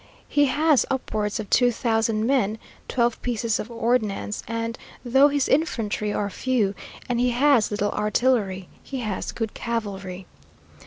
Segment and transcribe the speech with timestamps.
[0.27, 2.57] He has upwards of two thousand men,
[2.87, 6.73] twelve pieces of ordnance, and, though his infantry are few,
[7.07, 10.25] and he has little artillery, he has good cavalry.